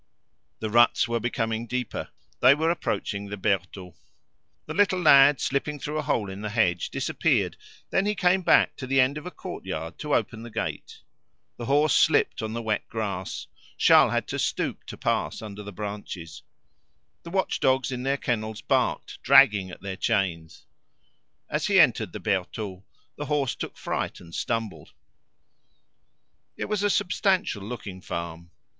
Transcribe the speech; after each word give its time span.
The 0.61 0.71
ruts 0.71 1.07
were 1.07 1.19
becoming 1.19 1.67
deeper; 1.67 2.09
they 2.39 2.55
were 2.55 2.71
approaching 2.71 3.27
the 3.29 3.37
Bertaux. 3.37 3.93
The 4.65 4.73
little 4.73 4.99
lad, 4.99 5.39
slipping 5.39 5.77
through 5.79 5.99
a 5.99 6.01
hole 6.01 6.27
in 6.27 6.41
the 6.41 6.49
hedge, 6.49 6.89
disappeared; 6.89 7.55
then 7.91 8.07
he 8.07 8.15
came 8.15 8.41
back 8.41 8.75
to 8.77 8.87
the 8.87 8.99
end 8.99 9.19
of 9.19 9.27
a 9.27 9.29
courtyard 9.29 9.99
to 9.99 10.15
open 10.15 10.41
the 10.41 10.49
gate. 10.49 11.01
The 11.57 11.67
horse 11.67 11.93
slipped 11.95 12.41
on 12.41 12.53
the 12.53 12.63
wet 12.63 12.87
grass; 12.89 13.45
Charles 13.77 14.13
had 14.13 14.27
to 14.29 14.39
stoop 14.39 14.85
to 14.87 14.97
pass 14.97 15.39
under 15.39 15.61
the 15.61 15.71
branches. 15.71 16.41
The 17.21 17.29
watchdogs 17.29 17.91
in 17.91 18.01
their 18.01 18.17
kennels 18.17 18.61
barked, 18.61 19.21
dragging 19.21 19.69
at 19.69 19.81
their 19.81 19.97
chains. 19.97 20.65
As 21.47 21.67
he 21.67 21.79
entered 21.79 22.11
the 22.11 22.19
Bertaux, 22.19 22.83
the 23.17 23.27
horse 23.27 23.53
took 23.53 23.77
fright 23.77 24.19
and 24.19 24.33
stumbled. 24.33 24.93
It 26.57 26.65
was 26.65 26.81
a 26.81 26.89
substantial 26.89 27.61
looking 27.61 28.01
farm. 28.01 28.49